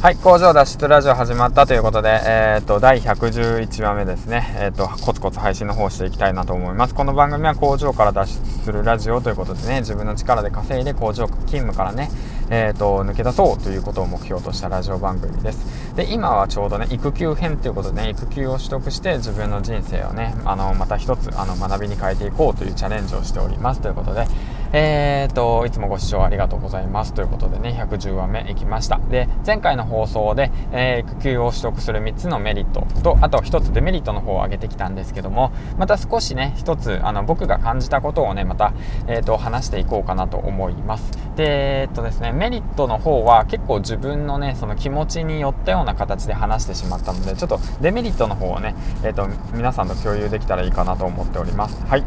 [0.00, 6.94] はい、工場脱出ラジオ始まったということで、えー、と、第111話目ですね、えー、と、コツコツ配信の方していきたいなと思います。
[6.94, 12.08] この番組は工場から脱出するラジオということでね、自分の力で稼いで工場勤務からね、
[12.48, 15.94] えー、と、抜け出そうということを目標としたラジオ番組です。
[15.94, 24.24] で、今はちょうどね、育休編ということでね、育休を取得して自分の人生をね、あの、また一つ、あの、学びに変えていこうというチャレンジをしておりますということで、
[24.72, 28.98] えーと、いつもご視聴ありがとうございますということでね、110話目いきました。
[28.98, 38.72] で、前回の放送で、えー、育休を取得する3つのメリットと、あと1つデメリットの方を挙げてきたんですけども、また少しね、1つ、あの、僕が感じたことをね、また、
[39.08, 41.10] えーと、話していこうかなと思います。
[41.36, 51.84] で、えーとですね、メリットの方は結構自分のね、その気持ちによったような形で話してしまったので、ちょっとデメリットの方をね、えーと、皆さんと共有できたらいいかなと思っております。
[51.86, 52.04] はい。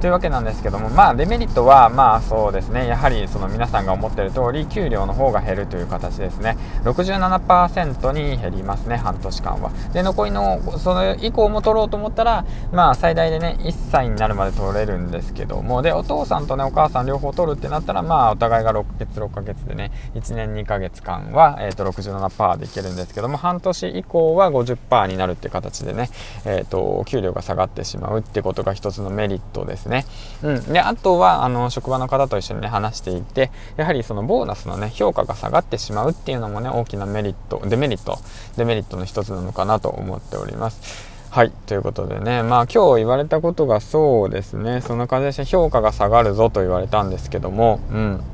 [0.00, 6.56] というわけなんですけども、まあ、デメリットは、まあ、そうですね、やはりその皆さんが思っている通り給料の方が減るという形ですね。
[6.84, 9.70] 67%に減りますね半年間は。
[9.92, 15.82] で残りのその以降も取ろうと思ったらまあ最大でね1歳になるまで取れるんですけども。
[15.82, 26.10] でお父さんとねお母さん両方取るってなったらまあお互いが6ヶ月6ヶ月でね1年2ヶ月間は、えー、と67%でいけるんですけども半年以降は50%になるっていう形でね、
[26.44, 29.93] えー、と給料が下がってしまうってことが一つのメリットですね、
[30.42, 38.18] うん、であとはあの職場の方と一緒にね話していてやはりそのボーナスのね評価が下がってしまうっていうのもね大きなメリットデメリット
[38.56, 41.14] デメリットの一つなのかなと思っております。
[41.30, 41.50] はい。
[41.66, 44.80] ということでねまあ今日言われたことがそうですね。
[44.80, 48.24] その感じで評価が下がるぞと言われたんですけどもうん。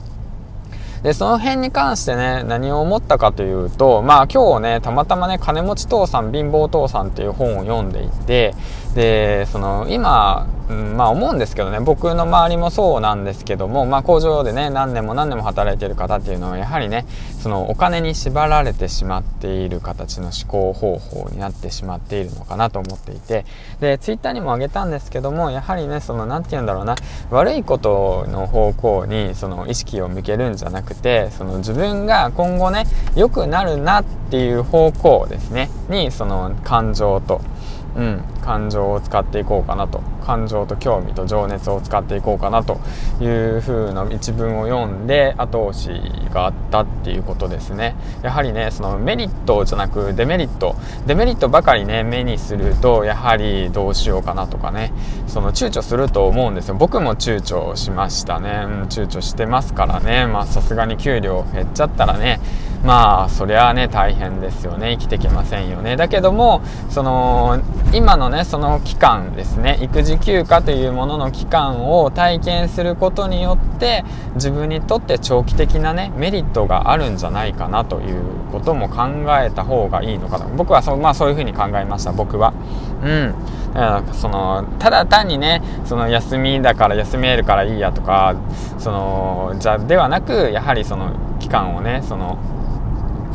[1.03, 8.55] で、その辺に関してね、何を思ったかというと、まあ今日ね、たまたまね、金持ち父さん、貧乏父さんっていう本を読んでいて、
[8.95, 11.81] で、その今、うん、まあ思うんですけどね。
[11.81, 17.07] 僕の周りもそうなんですけども、まあ、工場でね何年も何年も働いている方っていうのはやはりね
[17.43, 23.45] そのお金に縛られてしまっている形の思考方法になってしまっているのかなと思っていて。
[23.81, 26.95] でツイッターにも挙げたんですけどもやはりねその何て言うんだろうな
[27.31, 32.85] 悪いことの方向にその意識を向けるんじゃなくてその自分が今後ね
[33.17, 35.71] 良くなるなっていう方向ですね。
[35.89, 37.41] にその感情と
[37.97, 40.03] うん、感情を使っていこうかなと。
[40.21, 42.79] 感情と興味と情熱を使っていこうかなと
[43.21, 45.91] いう風な一文を読んで後押し
[46.33, 47.97] があったっていうことですね。
[48.23, 54.93] やはりねそのメリットじゃなくデメリットデメリットばかりね目にするとやはりどうしようかなとかね。
[55.27, 56.75] その躊躇すると思うんですよ。
[56.77, 60.27] 僕も躊躇しましたね、うん、躊躇してますからね。
[60.27, 62.41] まあさすがに給料減っちゃったらね
[62.85, 64.97] まあそりゃあね大変ですよね。
[64.99, 65.97] 生きてきませんよね。
[65.97, 67.61] だけどもその
[67.93, 69.79] 今のねその期間ですね。
[69.83, 74.05] 育児休暇というものの期間を体験することによって
[74.35, 79.09] 自分にとって長期的なねメリットがあるんじゃないかなということも考
[79.39, 80.47] えた方がいいのかな。
[80.47, 82.13] 僕はそ,、まあ、そういうふうに考えました。
[82.13, 82.55] 僕は。
[83.03, 83.35] うん。
[84.13, 88.35] そのただ単にねその休みだから休めるからいいやとか
[88.79, 92.39] そのじゃではなくやはりその期間をねその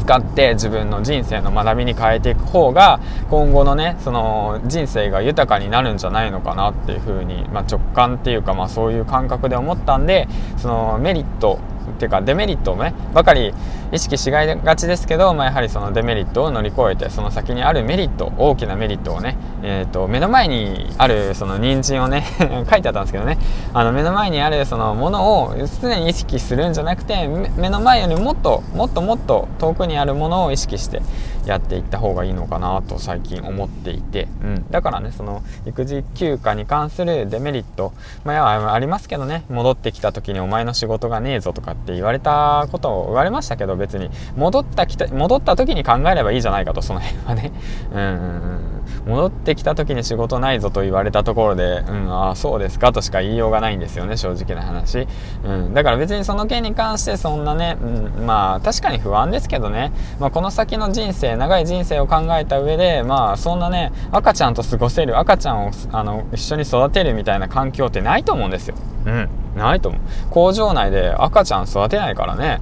[0.05, 2.99] 使って自分の人生の学びに変えていく方が
[3.29, 10.27] 今後のねその人生が豊かになるんじゃないのかなっていうふうに、まあ、直感っていうか、まあ、そういう感覚で思ったんで
[10.57, 11.59] そのメリット
[11.91, 13.53] っていうかデメリットをねばかり
[13.91, 22.25] 意識しがちですけど、まあ、やはりそのデメリットを乗り越えてその先にあるメリット大きなメリットをね、えーと、目の前にあるその人参をね
[22.69, 23.37] 書いてあったんですけどね。
[23.73, 31.01] あの目の前にあるそのものを常に意識するんじゃなくて目の前よりもっともっともっと遠くにあるものを意識して
[31.45, 37.93] やっていった方がいいのかなと最近思っていて、うん、だからねその育児休暇に関するデメリット、
[38.23, 44.09] まあ、ありますけどね戻ってきた時にお前の仕事がねえぞとかって言われたことを言われましたけど別に。
[44.35, 47.51] 戻ったきた戻った時に考えればいいじゃないかとその辺はね。
[47.93, 48.75] うんうん
[49.05, 55.07] 戻ってきた時に仕事ないぞと言われたところで、うん、ああ、そうですかとしか言いようがないんですよね、正直な話。
[55.43, 68.75] うん、だから別にその件に関してそんなね、うん、まあ確かに不安ですけどね、まあ、この先の人生、長い人生を考えた上で、まあそんなね、赤ちゃんと過ごせる、赤ちゃんをあの一緒に育てるみたいな環境ってないと思うんですよ。
[69.05, 70.01] うん、ないと思う。
[70.29, 72.61] 工場内で赤ちゃん育てないからね。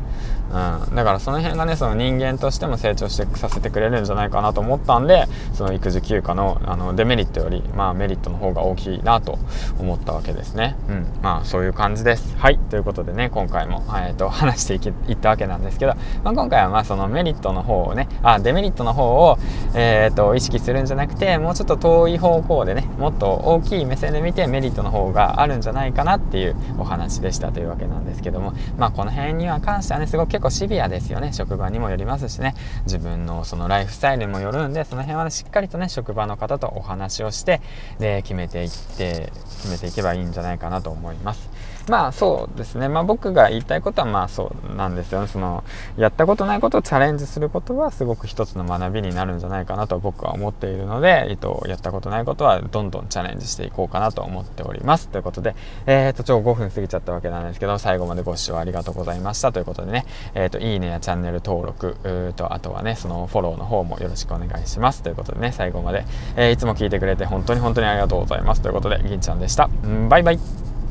[0.50, 9.40] うん、だからその辺がねその人間としても成長してさせてくれるんじゃないかなと思ったんでその育児休暇のあのデメリットより、まあ、メリットの方が大きいなと
[9.80, 12.36] 思ったわけですね、うん、まあそういう感じです。
[12.38, 12.60] はい。
[12.60, 15.94] ということでね今回も、えーと、話していきいったわけなんですけど、
[16.24, 19.38] まあ、今回はまあそのメリットの方をねあデメリットの方を、
[19.76, 37.62] えーと、意識するんじゃなくてもうちょっと遠い方向でねもっと大きい目線で見てメリットの方があるんじゃないかなっていうお話でしたというわけなんですけどもまあこの辺には関してはねすごく結構シビアですよね職場にもよりますしね自分のそのライフスタイルにもよるんでその辺は、しっかりとね職場の方とお話をして
[38.00, 39.32] で決めていって
[39.62, 41.52] 決めていけばいいんじゃないかなと思います。
[41.88, 45.28] まあそうですね、まあ、僕が言いたいことはまあそうなんですよね。
[45.28, 45.64] その
[45.98, 55.10] やったことないことをチャレンジすることはすごく一つの学びになるんじゃないかなと僕は思っているので、えっと、やったことないことはどんどんチャレンジしていこうかなと思っております。
[55.10, 59.52] ということで、えー、っとちょ5分過ぎちゃったわけなんですけど最後までご視聴ありがとうございました。
[59.52, 60.06] ということでね、
[60.36, 61.98] えー、っといいねやチャンネル登録
[62.36, 65.04] とあとはねそのフォローの方もよろしくお願いします。
[65.04, 66.06] ということでね最後まで、
[66.38, 68.62] えー、いつも聞いてくれて本当に本当にありがとうございます。
[68.62, 70.73] ということで銀ちゃんでした、うん、バイバイ。